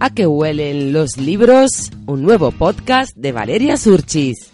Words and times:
a 0.00 0.10
que 0.10 0.26
huelen 0.26 0.92
los 0.92 1.16
libros, 1.16 1.90
un 2.06 2.22
nuevo 2.22 2.50
podcast 2.52 3.16
de 3.16 3.32
Valeria 3.32 3.76
Surchis. 3.76 4.50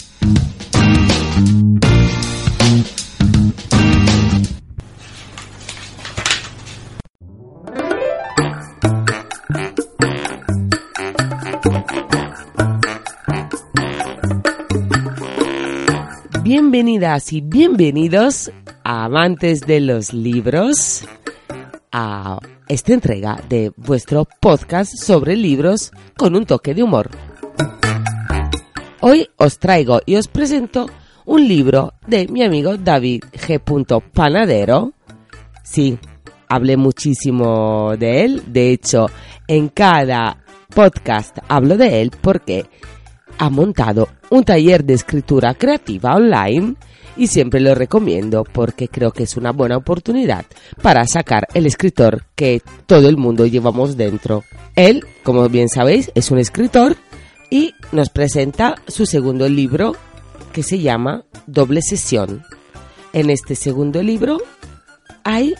Bienvenidas 16.43 17.33
y 17.33 17.41
bienvenidos 17.41 18.51
a 18.85 19.05
amantes 19.05 19.63
de 19.63 19.81
los 19.81 20.13
libros 20.13 21.05
a 21.97 22.41
esta 22.69 22.93
entrega 22.93 23.41
de 23.49 23.73
vuestro 23.77 24.27
podcast 24.41 24.97
sobre 24.97 25.37
libros 25.37 25.93
con 26.17 26.35
un 26.35 26.45
toque 26.45 26.75
de 26.75 26.83
humor. 26.83 27.09
Hoy 29.01 29.29
os 29.37 29.59
traigo 29.61 30.01
y 30.05 30.17
os 30.17 30.27
presento 30.27 30.91
un 31.25 31.47
libro 31.47 31.95
de 32.07 32.27
mi 32.27 32.43
amigo 32.43 32.77
David 32.77 33.23
G. 33.33 34.03
Panadero. 34.13 34.93
Sí, 35.63 35.97
hablé 36.49 36.77
muchísimo 36.77 37.97
de 37.97 38.25
él. 38.25 38.43
De 38.49 38.73
hecho, 38.73 39.07
en 39.47 39.69
cada 39.69 40.43
podcast 40.75 41.39
hablo 41.47 41.77
de 41.77 42.03
él 42.03 42.11
porque 42.21 42.67
ha 43.39 43.49
montado 43.51 44.09
un 44.31 44.43
taller 44.43 44.85
de 44.85 44.95
escritura 44.95 45.55
creativa 45.55 46.17
online 46.17 46.75
y 47.17 47.29
siempre 47.29 47.61
lo 47.61 47.75
recomiendo 47.75 48.45
porque 48.45 48.89
creo 48.89 49.13
que 49.13 49.25
es 49.25 49.37
una 49.37 49.53
buena 49.53 49.77
oportunidad 49.77 50.45
para 50.83 51.07
sacar 51.07 51.47
el 51.55 51.67
escritor 51.67 52.25
que 52.35 52.63
todo 52.87 53.09
el 53.09 53.17
mundo 53.17 53.47
llevamos 53.47 53.97
dentro. 53.97 54.45
Él, 54.77 55.05
como 55.23 55.49
bien 55.49 55.69
sabéis, 55.69 56.11
es 56.15 56.31
un 56.31 56.39
escritor 56.39 56.97
y 57.51 57.75
nos 57.93 58.11
presenta 58.11 58.75
su 58.89 59.07
segundo 59.07 59.49
libro 59.49 59.95
que 60.53 60.63
se 60.63 60.81
llama 60.81 61.25
Doble 61.47 61.83
Sesión. 61.83 62.43
En 63.13 63.31
este 63.31 63.55
segundo 63.55 64.03
libro 64.03 64.39
hay 65.23 65.55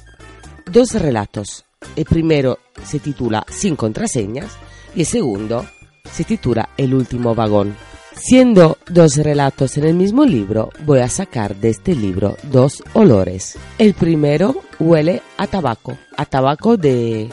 dos 0.71 0.95
relatos. 0.95 1.65
El 1.97 2.05
primero 2.05 2.59
se 2.85 2.99
titula 2.99 3.45
Sin 3.49 3.77
contraseñas 3.77 4.53
y 4.95 5.01
el 5.01 5.07
segundo 5.07 5.67
se 6.11 6.25
titula 6.25 6.71
El 6.77 6.95
último 6.95 7.35
vagón. 7.35 7.77
Siendo 8.17 8.79
dos 8.89 9.17
relatos 9.17 9.77
en 9.77 9.85
el 9.85 9.95
mismo 9.95 10.25
libro, 10.25 10.71
voy 10.85 11.01
a 11.01 11.09
sacar 11.09 11.57
de 11.57 11.71
este 11.71 11.95
libro 11.95 12.37
dos 12.45 12.83
olores. 12.95 13.59
El 13.79 13.95
primero 13.95 14.63
huele 14.79 15.21
a 15.37 15.47
tabaco, 15.47 15.99
a 16.17 16.25
tabaco 16.25 16.77
de, 16.77 17.29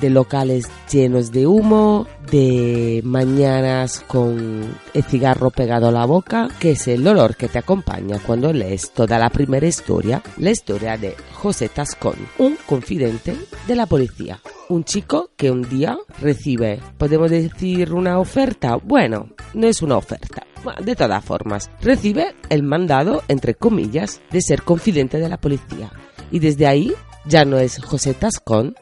de 0.00 0.10
locales 0.10 0.68
llenos 0.90 1.32
de 1.32 1.46
humo, 1.46 2.06
de 2.30 3.02
mañanas 3.04 4.02
con 4.06 4.74
el 4.94 5.02
cigarro 5.04 5.50
pegado 5.50 5.88
a 5.88 5.92
la 5.92 6.06
boca, 6.06 6.48
que 6.58 6.72
es 6.72 6.88
el 6.88 7.06
olor 7.06 7.36
que 7.36 7.48
te 7.48 7.58
acompaña 7.58 8.18
cuando 8.24 8.52
lees 8.52 8.92
toda 8.92 9.18
la 9.18 9.30
primera 9.30 9.66
historia, 9.66 10.22
la 10.38 10.50
historia 10.50 10.96
de 10.96 11.16
José 11.34 11.68
Tascón, 11.68 12.16
un 12.38 12.56
confidente 12.66 13.36
de 13.66 13.74
la 13.74 13.86
policía. 13.86 14.40
Un 14.70 14.84
chico 14.84 15.32
que 15.36 15.50
un 15.50 15.68
día 15.68 15.98
recibe, 16.20 16.78
podemos 16.96 17.28
decir, 17.28 17.92
una 17.92 18.20
oferta. 18.20 18.76
Bueno, 18.76 19.30
no 19.52 19.66
es 19.66 19.82
una 19.82 19.96
oferta. 19.96 20.46
De 20.84 20.94
todas 20.94 21.24
formas, 21.24 21.68
recibe 21.82 22.36
el 22.50 22.62
mandado, 22.62 23.24
entre 23.26 23.56
comillas, 23.56 24.20
de 24.30 24.40
ser 24.40 24.62
confidente 24.62 25.18
de 25.18 25.28
la 25.28 25.40
policía. 25.40 25.90
Y 26.30 26.38
desde 26.38 26.68
ahí 26.68 26.92
ya 27.24 27.44
no 27.44 27.58
es 27.58 27.82
José 27.82 28.14
Tascón, 28.14 28.76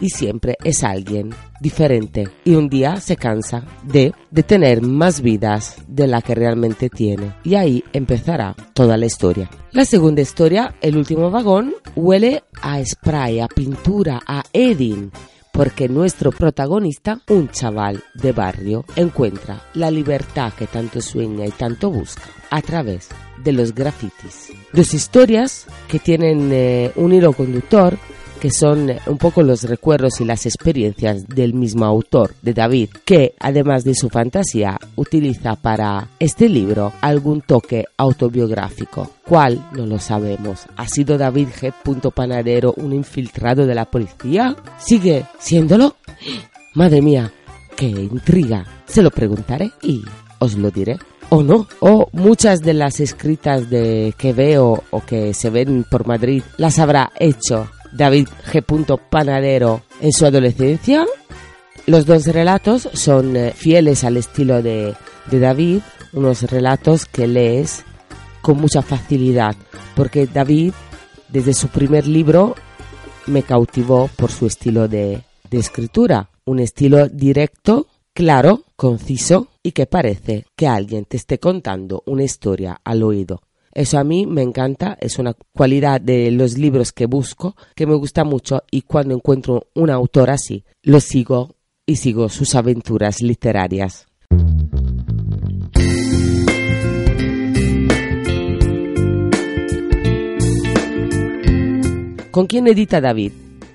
y 0.00 0.10
siempre 0.10 0.56
es 0.64 0.84
alguien 0.84 1.34
diferente 1.60 2.28
y 2.44 2.54
un 2.54 2.68
día 2.68 3.00
se 3.00 3.16
cansa 3.16 3.64
de, 3.82 4.12
tener 4.46 4.82
más 4.82 5.20
vidas 5.20 5.76
de 5.88 6.06
la 6.06 6.22
que 6.22 6.34
realmente 6.34 6.88
tiene 6.88 7.34
y 7.44 7.54
ahí 7.54 7.84
empezará 7.92 8.54
toda 8.72 8.96
la 8.96 9.06
historia. 9.06 9.50
La 9.72 9.84
segunda 9.84 10.22
historia, 10.22 10.74
El 10.80 10.96
último 10.96 11.30
vagón, 11.30 11.74
huele 11.94 12.44
a 12.62 12.82
spray, 12.84 13.40
a 13.40 13.48
pintura, 13.48 14.20
a 14.26 14.42
Edin 14.52 15.10
porque 15.58 15.88
nuestro 15.88 16.30
protagonista, 16.30 17.20
un 17.28 17.48
chaval 17.48 18.04
de 18.14 18.30
barrio, 18.30 18.84
encuentra 18.94 19.60
la 19.74 19.90
libertad 19.90 20.52
que 20.52 20.68
tanto 20.68 21.00
sueña 21.00 21.46
y 21.46 21.50
tanto 21.50 21.90
busca 21.90 22.22
a 22.50 22.62
través 22.62 23.08
de 23.42 23.52
los 23.52 23.74
grafitis. 23.74 24.52
Dos 24.72 24.94
historias 24.94 25.66
que 25.88 25.98
tienen 25.98 26.50
eh, 26.52 26.92
un 26.94 27.12
hilo 27.12 27.32
conductor 27.32 27.98
que 28.38 28.50
son 28.50 28.90
un 29.06 29.18
poco 29.18 29.42
los 29.42 29.64
recuerdos 29.64 30.20
y 30.20 30.24
las 30.24 30.46
experiencias 30.46 31.26
del 31.26 31.54
mismo 31.54 31.84
autor, 31.84 32.34
de 32.42 32.54
David, 32.54 32.90
que 33.04 33.34
además 33.38 33.84
de 33.84 33.94
su 33.94 34.08
fantasía 34.08 34.78
utiliza 34.96 35.56
para 35.56 36.08
este 36.18 36.48
libro 36.48 36.92
algún 37.00 37.40
toque 37.40 37.84
autobiográfico. 37.96 39.10
¿Cuál? 39.26 39.68
No 39.72 39.86
lo 39.86 39.98
sabemos. 39.98 40.66
¿Ha 40.76 40.88
sido 40.88 41.18
David 41.18 41.48
G. 41.48 41.72
Panadero 42.12 42.74
un 42.76 42.92
infiltrado 42.92 43.66
de 43.66 43.74
la 43.74 43.84
policía? 43.84 44.56
¿Sigue 44.78 45.24
siéndolo? 45.38 45.96
Madre 46.74 47.02
mía, 47.02 47.32
qué 47.76 47.86
intriga. 47.86 48.64
Se 48.86 49.02
lo 49.02 49.10
preguntaré 49.10 49.70
y 49.82 50.02
os 50.38 50.54
lo 50.54 50.70
diré 50.70 50.96
o 51.30 51.42
no. 51.42 51.66
O 51.80 52.08
muchas 52.12 52.60
de 52.60 52.74
las 52.74 53.00
escritas 53.00 53.68
de 53.68 54.14
que 54.16 54.32
veo 54.32 54.84
o 54.90 55.04
que 55.04 55.34
se 55.34 55.50
ven 55.50 55.84
por 55.90 56.06
Madrid 56.06 56.42
las 56.56 56.78
habrá 56.78 57.12
hecho 57.18 57.68
David 57.92 58.28
G. 58.52 58.98
Panadero 59.10 59.82
en 60.00 60.12
su 60.12 60.26
adolescencia. 60.26 61.06
Los 61.86 62.06
dos 62.06 62.26
relatos 62.26 62.88
son 62.92 63.36
eh, 63.36 63.52
fieles 63.54 64.04
al 64.04 64.16
estilo 64.16 64.62
de, 64.62 64.94
David, 65.30 65.80
unos 66.12 66.42
relatos 66.42 67.06
que 67.06 67.26
lees 67.26 67.84
con 68.42 68.60
mucha 68.60 68.82
facilidad, 68.82 69.56
porque 69.94 70.26
David 70.26 70.72
desde 71.28 71.54
su 71.54 71.68
primer 71.68 72.06
libro 72.06 72.54
me 73.26 73.42
cautivó 73.42 74.08
por 74.16 74.30
su 74.30 74.46
estilo 74.46 74.88
de, 74.88 75.22
de 75.50 75.58
escritura, 75.58 76.30
un 76.44 76.60
estilo 76.60 77.08
directo, 77.08 77.86
claro, 78.14 78.64
conciso 78.76 79.48
y 79.62 79.72
que 79.72 79.86
parece 79.86 80.46
que 80.56 80.66
alguien 80.66 81.04
te 81.04 81.16
esté 81.16 81.38
contando 81.38 82.02
una 82.06 82.24
historia 82.24 82.80
al 82.84 83.02
oído. 83.02 83.40
Eso 83.78 83.96
a 83.96 84.02
mí 84.02 84.26
me 84.26 84.42
encanta, 84.42 84.98
es 85.00 85.20
una 85.20 85.34
cualidad 85.54 86.00
de 86.00 86.32
los 86.32 86.58
libros 86.58 86.90
que 86.90 87.06
busco, 87.06 87.54
que 87.76 87.86
me 87.86 87.94
gusta 87.94 88.24
mucho 88.24 88.64
y 88.72 88.82
cuando 88.82 89.14
encuentro 89.14 89.68
un 89.76 89.88
autor 89.88 90.30
así, 90.30 90.64
lo 90.82 90.98
sigo 90.98 91.54
y 91.86 91.94
sigo 91.94 92.28
sus 92.28 92.56
aventuras 92.56 93.22
literarias. 93.22 94.08
¿Con 102.32 102.48
quién 102.48 102.66
edita 102.66 103.00
David? 103.00 103.30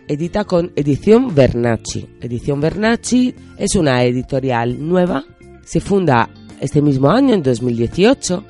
Edita 0.09 0.43
con 0.43 0.73
Edición 0.75 1.33
Bernacci. 1.33 2.17
Edición 2.19 2.59
Bernacci 2.59 3.33
es 3.57 3.73
una 3.75 4.03
editorial 4.03 4.85
nueva, 4.85 5.23
se 5.63 5.79
funda 5.79 6.29
este 6.59 6.81
mismo 6.81 7.09
año, 7.09 7.33
en 7.33 7.41
2018, 7.41 8.43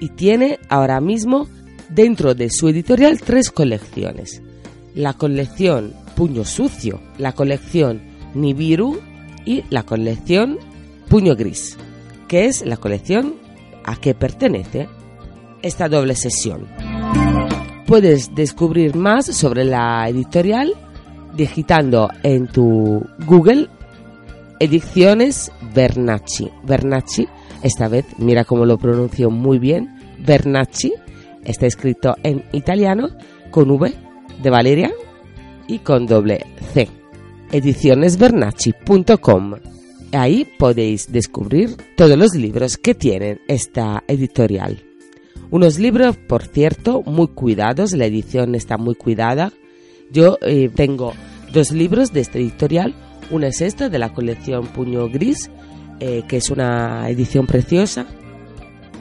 y 0.00 0.10
tiene 0.10 0.58
ahora 0.68 1.00
mismo 1.00 1.48
dentro 1.88 2.34
de 2.34 2.50
su 2.50 2.68
editorial 2.68 3.20
tres 3.20 3.50
colecciones. 3.50 4.42
La 4.94 5.14
colección 5.14 5.92
Puño 6.16 6.44
Sucio, 6.44 7.00
la 7.18 7.32
colección 7.32 8.02
Nibiru 8.34 9.00
y 9.44 9.64
la 9.70 9.82
colección 9.82 10.58
Puño 11.08 11.36
Gris, 11.36 11.76
que 12.28 12.46
es 12.46 12.64
la 12.64 12.76
colección 12.76 13.34
a 13.84 13.96
que 13.96 14.14
pertenece 14.14 14.88
esta 15.62 15.88
doble 15.88 16.14
sesión. 16.14 16.66
Puedes 17.86 18.34
descubrir 18.34 18.96
más 18.96 19.26
sobre 19.26 19.64
la 19.64 20.08
editorial 20.08 20.72
digitando 21.36 22.08
en 22.22 22.46
tu 22.46 23.04
Google 23.26 23.68
Ediciones 24.64 25.52
Bernacci. 25.74 26.50
Bernacci, 26.62 27.28
esta 27.62 27.86
vez, 27.86 28.06
mira 28.16 28.46
cómo 28.46 28.64
lo 28.64 28.78
pronuncio 28.78 29.28
muy 29.28 29.58
bien, 29.58 29.94
Bernacci. 30.24 30.94
Está 31.44 31.66
escrito 31.66 32.16
en 32.22 32.42
italiano 32.52 33.10
con 33.50 33.70
V 33.70 33.92
de 34.42 34.48
Valeria 34.48 34.90
y 35.68 35.80
con 35.80 36.06
doble 36.06 36.46
C. 36.72 36.88
Edicionesbernacci.com. 37.52 39.56
Ahí 40.12 40.48
podéis 40.58 41.12
descubrir 41.12 41.76
todos 41.94 42.16
los 42.16 42.34
libros 42.34 42.78
que 42.78 42.94
tienen 42.94 43.42
esta 43.48 44.02
editorial. 44.08 44.82
Unos 45.50 45.78
libros, 45.78 46.16
por 46.16 46.42
cierto, 46.42 47.02
muy 47.02 47.28
cuidados, 47.28 47.92
la 47.92 48.06
edición 48.06 48.54
está 48.54 48.78
muy 48.78 48.94
cuidada. 48.94 49.52
Yo 50.10 50.38
eh, 50.40 50.70
tengo 50.74 51.12
dos 51.52 51.70
libros 51.70 52.14
de 52.14 52.20
esta 52.20 52.38
editorial. 52.38 52.94
Una 53.30 53.48
es 53.48 53.60
esta 53.60 53.88
de 53.88 53.98
la 53.98 54.12
colección 54.12 54.66
Puño 54.66 55.08
Gris, 55.08 55.50
eh, 56.00 56.24
que 56.28 56.36
es 56.38 56.50
una 56.50 57.08
edición 57.08 57.46
preciosa, 57.46 58.06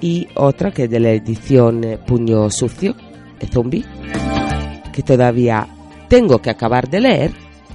y 0.01 0.27
otra 0.35 0.71
que 0.71 0.83
es 0.83 0.89
de 0.89 0.99
la 0.99 1.11
edición 1.11 1.83
eh, 1.83 1.97
Puño 1.97 2.49
Sucio, 2.49 2.95
el 3.39 3.49
zombie, 3.49 3.85
que 4.91 5.03
todavía 5.03 5.67
tengo 6.07 6.41
que 6.41 6.49
acabar 6.49 6.89
de 6.89 7.01
leer, 7.01 7.31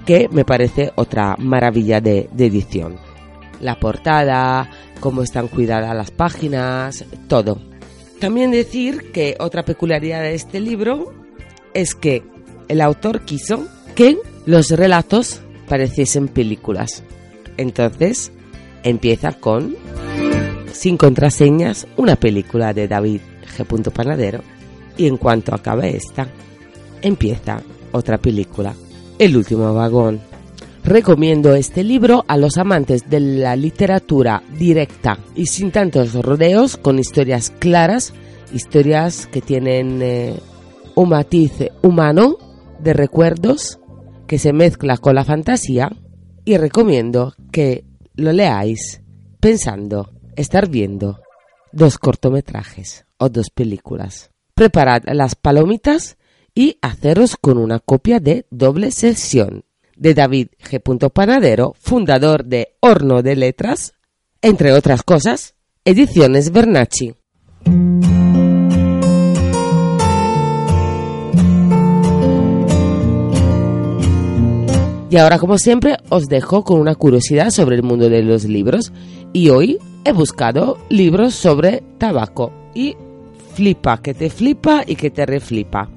que 0.06 0.28
me 0.30 0.44
parece 0.44 0.92
otra 0.94 1.36
maravilla 1.38 2.00
de, 2.00 2.28
edición. 2.38 2.96
la 3.60 3.78
portada, 3.78 4.70
cómo 5.00 5.22
están 5.22 5.48
cuidadas 5.48 5.94
las 5.94 6.10
páginas, 6.10 7.04
todo. 7.28 7.58
También 8.20 8.50
decir 8.50 9.12
que 9.12 9.36
otra 9.38 9.64
peculiaridad 9.64 10.22
de 10.22 10.34
este 10.34 10.60
libro 10.60 11.12
es 11.74 11.94
que 11.94 12.22
el 12.68 12.80
autor 12.80 13.22
quiso 13.22 13.66
que 13.94 14.16
los 14.46 14.70
relatos 14.70 15.42
pareciesen 15.68 16.28
películas. 16.28 17.02
Entonces 17.56 18.32
empieza 18.82 19.32
con 19.32 19.76
Sin 20.72 20.96
contraseñas, 20.96 21.86
una 21.96 22.16
película 22.16 22.72
de 22.72 22.86
David 22.86 23.20
G. 23.56 23.90
Panadero. 23.90 24.40
Y 24.96 25.06
en 25.06 25.16
cuanto 25.16 25.54
acabe 25.54 25.96
esta, 25.96 26.28
empieza 27.02 27.60
otra 27.92 28.18
película, 28.18 28.74
El 29.18 29.36
último 29.36 29.74
vagón. 29.74 30.20
Recomiendo 30.84 31.54
este 31.54 31.84
libro 31.84 32.24
a 32.28 32.36
los 32.36 32.56
amantes 32.56 33.10
de 33.10 33.20
la 33.20 33.56
literatura 33.56 34.42
directa 34.58 35.18
y 35.34 35.46
sin 35.46 35.70
tantos 35.70 36.14
rodeos, 36.14 36.76
con 36.76 36.98
historias 36.98 37.52
claras, 37.58 38.14
historias 38.52 39.26
que 39.26 39.42
tienen 39.42 40.00
eh, 40.00 40.34
un 40.94 41.10
matiz 41.10 41.52
humano 41.82 42.38
de 42.80 42.92
recuerdos 42.92 43.80
que 44.28 44.38
se 44.38 44.52
mezcla 44.52 44.98
con 44.98 45.16
la 45.16 45.24
fantasía 45.24 45.90
y 46.44 46.56
recomiendo 46.56 47.34
que 47.50 47.84
lo 48.14 48.32
leáis 48.32 49.00
pensando 49.40 50.12
estar 50.36 50.68
viendo 50.68 51.20
dos 51.72 51.98
cortometrajes 51.98 53.06
o 53.16 53.28
dos 53.28 53.50
películas. 53.50 54.30
Preparad 54.54 55.02
las 55.12 55.34
palomitas 55.34 56.16
y 56.54 56.78
haceros 56.82 57.36
con 57.36 57.58
una 57.58 57.80
copia 57.80 58.20
de 58.20 58.46
doble 58.50 58.90
sesión 58.90 59.64
de 59.96 60.14
David 60.14 60.48
G. 60.62 61.10
Panadero, 61.10 61.74
fundador 61.78 62.44
de 62.44 62.76
Horno 62.80 63.22
de 63.22 63.34
Letras, 63.34 63.94
entre 64.42 64.72
otras 64.72 65.02
cosas, 65.02 65.54
Ediciones 65.84 66.52
Bernacci. 66.52 67.14
Y 75.10 75.16
ahora, 75.16 75.38
como 75.38 75.56
siempre, 75.56 75.96
os 76.10 76.28
dejo 76.28 76.64
con 76.64 76.80
una 76.80 76.94
curiosidad 76.94 77.50
sobre 77.50 77.76
el 77.76 77.82
mundo 77.82 78.10
de 78.10 78.22
los 78.22 78.44
libros. 78.44 78.92
Y 79.32 79.48
hoy 79.48 79.78
he 80.04 80.12
buscado 80.12 80.78
libros 80.90 81.34
sobre 81.34 81.82
tabaco. 81.96 82.52
Y 82.74 82.94
flipa, 83.54 83.98
que 84.02 84.12
te 84.12 84.28
flipa 84.28 84.84
y 84.86 84.96
que 84.96 85.10
te 85.10 85.24
reflipa. 85.24 85.88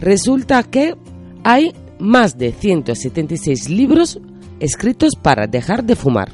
Resulta 0.00 0.64
que 0.64 0.96
hay 1.44 1.72
más 2.00 2.36
de 2.36 2.52
176 2.52 3.70
libros 3.70 4.20
escritos 4.58 5.14
para 5.14 5.46
dejar 5.46 5.84
de 5.84 5.94
fumar. 5.94 6.32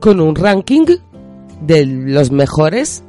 Con 0.00 0.20
un 0.20 0.34
ranking 0.34 0.86
de 1.60 1.86
los 1.86 2.32
mejores, 2.32 3.04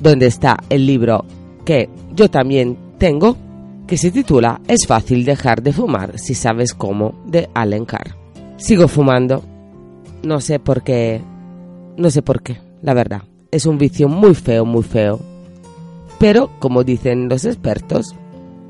donde 0.00 0.26
está 0.26 0.58
el 0.68 0.86
libro 0.86 1.24
que 1.64 1.88
yo 2.14 2.30
también 2.30 2.76
tengo, 2.98 3.38
que 3.86 3.96
se 3.96 4.10
titula 4.10 4.60
Es 4.66 4.86
fácil 4.86 5.24
dejar 5.24 5.62
de 5.62 5.72
fumar 5.72 6.18
si 6.18 6.34
sabes 6.34 6.74
cómo 6.74 7.14
de 7.26 7.48
Allen 7.54 7.84
Carr. 7.84 8.16
Sigo 8.56 8.88
fumando. 8.88 9.42
No 10.22 10.40
sé 10.40 10.58
por 10.58 10.82
qué. 10.82 11.20
No 11.96 12.10
sé 12.10 12.22
por 12.22 12.42
qué, 12.42 12.58
la 12.82 12.94
verdad. 12.94 13.22
Es 13.50 13.66
un 13.66 13.78
vicio 13.78 14.08
muy 14.08 14.34
feo, 14.34 14.64
muy 14.64 14.82
feo. 14.82 15.20
Pero, 16.18 16.50
como 16.58 16.84
dicen 16.84 17.28
los 17.28 17.44
expertos, 17.44 18.14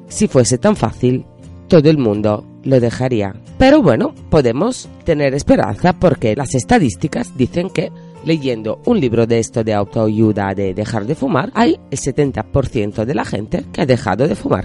si 0.08 0.28
fuese 0.28 0.58
tan 0.58 0.76
fácil, 0.76 1.24
todo 1.68 1.88
el 1.88 1.98
mundo 1.98 2.44
lo 2.64 2.80
dejaría. 2.80 3.34
Pero 3.58 3.82
bueno, 3.82 4.14
podemos 4.30 4.88
tener 5.04 5.34
esperanza 5.34 5.92
porque 5.92 6.34
las 6.34 6.54
estadísticas 6.54 7.36
dicen 7.36 7.70
que 7.70 7.92
leyendo 8.24 8.80
un 8.86 9.00
libro 9.00 9.26
de 9.26 9.38
esto 9.38 9.64
de 9.64 9.74
autoayuda 9.74 10.54
de 10.54 10.74
dejar 10.74 11.06
de 11.06 11.14
fumar, 11.14 11.50
hay 11.54 11.78
el 11.90 11.98
70% 11.98 13.04
de 13.04 13.14
la 13.14 13.24
gente 13.24 13.64
que 13.72 13.82
ha 13.82 13.86
dejado 13.86 14.26
de 14.28 14.34
fumar. 14.34 14.64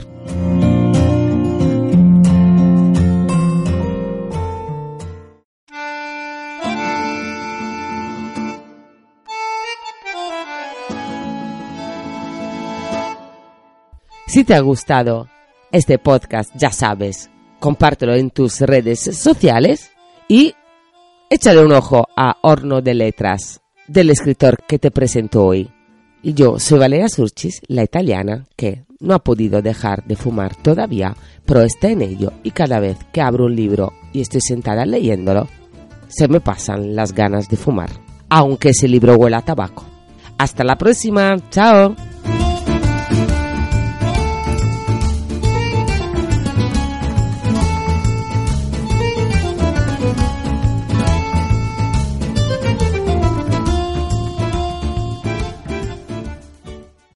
Si 14.28 14.44
te 14.44 14.54
ha 14.54 14.60
gustado 14.60 15.28
este 15.72 15.98
podcast, 15.98 16.52
ya 16.56 16.72
sabes, 16.72 17.32
compártelo 17.60 18.14
en 18.14 18.30
tus 18.30 18.62
redes 18.62 19.00
sociales 19.00 19.92
y 20.28 20.54
Échale 21.32 21.64
un 21.64 21.72
ojo 21.74 22.08
a 22.18 22.38
Horno 22.42 22.82
de 22.82 22.96
Letras, 22.96 23.62
del 23.88 24.10
escritor 24.10 24.58
que 24.68 24.80
te 24.80 24.90
presento 24.90 25.46
hoy. 25.46 25.70
Y 26.24 26.34
yo 26.34 26.58
soy 26.58 26.80
Valeria 26.80 27.08
Surchis, 27.08 27.62
la 27.68 27.84
italiana, 27.84 28.48
que 28.56 28.86
no 29.00 29.14
ha 29.14 29.20
podido 29.20 29.62
dejar 29.62 30.04
de 30.06 30.16
fumar 30.16 30.56
todavía, 30.56 31.16
pero 31.46 31.62
está 31.62 31.90
en 31.90 32.02
ello 32.02 32.34
y 32.42 32.50
cada 32.50 32.80
vez 32.80 32.98
que 33.14 33.22
abro 33.22 33.46
un 33.46 33.56
libro 33.56 33.94
y 34.12 34.22
estoy 34.22 34.42
sentada 34.42 34.88
leyéndolo, 34.88 35.48
se 36.08 36.28
me 36.28 36.42
pasan 36.42 36.96
las 36.96 37.14
ganas 37.14 37.48
de 37.48 37.58
fumar, 37.58 37.92
aunque 38.28 38.70
ese 38.70 38.88
libro 38.88 39.14
huela 39.14 39.38
a 39.38 39.46
tabaco. 39.46 39.86
Hasta 40.40 40.64
la 40.64 40.80
próxima, 40.80 41.38
chao. 41.52 41.96